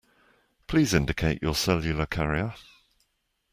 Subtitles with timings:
[0.65, 2.55] Please indicate your cellular carrier.